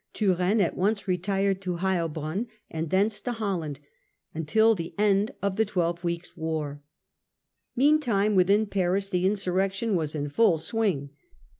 Turenne 0.15 0.61
at 0.61 0.75
once 0.75 1.07
retired 1.07 1.61
to 1.61 1.75
Heilbronn, 1.75 2.47
and 2.71 2.89
thence 2.89 3.21
to 3.21 3.33
Holland, 3.33 3.79
until 4.33 4.73
the 4.73 4.95
end 4.97 5.29
of 5.43 5.57
the 5.57 5.63
twelve 5.63 6.03
weeks' 6.03 6.35
war. 6.35 6.81
Meantime, 7.75 8.33
within 8.33 8.65
Paris, 8.65 9.09
the 9.09 9.27
insurrection 9.27 9.93
was 9.95 10.15
in 10.15 10.27
full 10.29 10.57
swing. 10.57 11.11